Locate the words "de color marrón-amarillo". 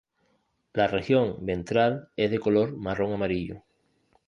2.31-3.61